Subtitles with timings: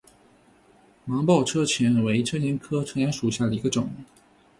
[1.05, 3.87] 芒苞车前为车前科车前属下的一个种。